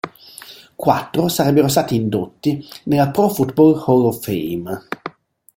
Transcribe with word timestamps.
Quattro 0.75 1.27
sarebbero 1.27 1.67
stati 1.67 1.93
indotti 1.93 2.59
nella 2.85 3.11
Pro 3.11 3.29
Football 3.29 3.83
Hall 3.85 4.05
of 4.07 4.19
Fame. 4.23 4.85